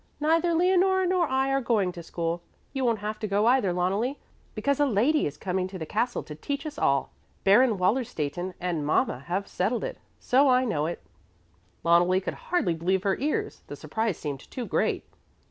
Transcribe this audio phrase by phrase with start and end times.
[0.19, 2.41] "Neither Leonore nor I are going to school.
[2.73, 4.17] You won't have to go either, Loneli,
[4.55, 7.11] because a lady is coming to the castle to teach us all.
[7.43, 11.03] Baron Wallerstätten and mama have settled it, so I know it."
[11.85, 15.05] Loneli could hardly believe her ears, the surprise seemed too great.